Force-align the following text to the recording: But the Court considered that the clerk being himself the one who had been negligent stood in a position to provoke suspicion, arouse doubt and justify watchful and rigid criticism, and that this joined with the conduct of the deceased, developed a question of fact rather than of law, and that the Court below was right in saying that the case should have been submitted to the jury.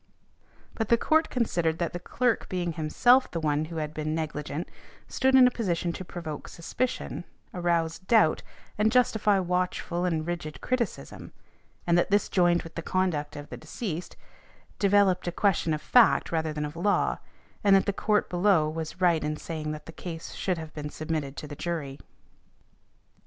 But 0.73 0.89
the 0.89 0.97
Court 0.97 1.29
considered 1.29 1.77
that 1.77 1.93
the 1.93 1.99
clerk 1.99 2.49
being 2.49 2.73
himself 2.73 3.29
the 3.29 3.39
one 3.39 3.65
who 3.65 3.75
had 3.75 3.93
been 3.93 4.15
negligent 4.15 4.67
stood 5.07 5.35
in 5.35 5.45
a 5.45 5.51
position 5.51 5.93
to 5.93 6.03
provoke 6.03 6.47
suspicion, 6.47 7.23
arouse 7.53 7.99
doubt 7.99 8.41
and 8.79 8.91
justify 8.91 9.37
watchful 9.37 10.03
and 10.03 10.25
rigid 10.25 10.59
criticism, 10.59 11.33
and 11.85 11.99
that 11.99 12.09
this 12.09 12.29
joined 12.29 12.63
with 12.63 12.73
the 12.73 12.81
conduct 12.81 13.35
of 13.35 13.49
the 13.49 13.57
deceased, 13.57 14.17
developed 14.79 15.27
a 15.27 15.31
question 15.31 15.71
of 15.71 15.83
fact 15.83 16.31
rather 16.31 16.51
than 16.51 16.65
of 16.65 16.75
law, 16.75 17.19
and 17.63 17.75
that 17.75 17.85
the 17.85 17.93
Court 17.93 18.27
below 18.27 18.67
was 18.67 19.01
right 19.01 19.23
in 19.23 19.37
saying 19.37 19.71
that 19.71 19.85
the 19.85 19.91
case 19.91 20.31
should 20.33 20.57
have 20.57 20.73
been 20.73 20.89
submitted 20.89 21.37
to 21.37 21.45
the 21.45 21.55
jury. 21.55 21.99